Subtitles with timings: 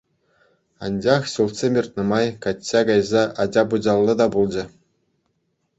[0.87, 4.63] Анчах ҫулсем иртнӗ май качча кайса ача-пӑчаллӑ та пулчӗ.